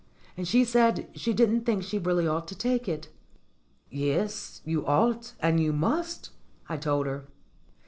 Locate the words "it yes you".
2.89-4.83